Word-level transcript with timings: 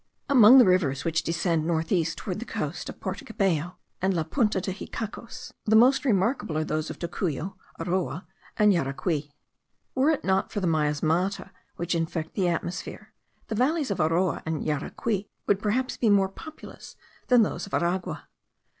Among 0.29 0.57
the 0.57 0.65
rivers 0.65 1.05
which 1.05 1.21
descend 1.21 1.67
north 1.67 1.91
east 1.91 2.17
toward 2.17 2.39
the 2.39 2.43
coast 2.45 2.89
of 2.89 2.99
Porto 2.99 3.23
Cabello, 3.23 3.77
and 4.01 4.15
La 4.15 4.23
Punta 4.23 4.59
de 4.59 4.71
Hicacos, 4.71 5.53
the 5.65 5.75
most 5.75 6.05
remarkable 6.05 6.57
are 6.57 6.63
those 6.63 6.89
of 6.89 6.97
Tocuyo, 6.97 7.55
Aroa, 7.79 8.25
and 8.57 8.73
Yaracuy. 8.73 9.29
Were 9.93 10.09
it 10.09 10.23
not 10.25 10.51
for 10.51 10.59
the 10.59 10.65
miasmata 10.65 11.51
which 11.75 11.93
infect 11.93 12.33
the 12.33 12.47
atmosphere, 12.49 13.13
the 13.45 13.53
valleys 13.53 13.91
of 13.91 13.99
Aroa 13.99 14.41
and 14.43 14.61
of 14.61 14.63
Yaracuy 14.63 15.27
would 15.45 15.61
perhaps 15.61 15.97
be 15.97 16.09
more 16.09 16.29
populous 16.29 16.95
than 17.27 17.43
those 17.43 17.67
of 17.67 17.73
Aragua. 17.75 18.27